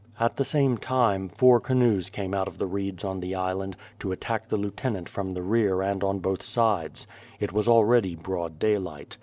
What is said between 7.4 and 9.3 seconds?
was already broad daylight.